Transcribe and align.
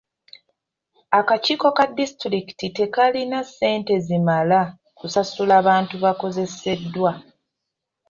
Akakiiko 1.19 1.67
ka 1.77 1.85
disitulikiti 1.99 2.65
tekalina 2.77 3.39
ssente 3.47 3.93
zimala 4.05 4.61
kusasula 4.97 5.55
bantu 5.67 5.93
bakozeseddwa. 6.03 7.11